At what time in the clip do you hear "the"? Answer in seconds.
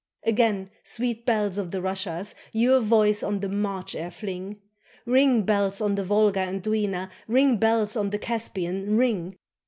1.69-1.79, 3.41-3.47, 5.93-6.03, 8.09-8.17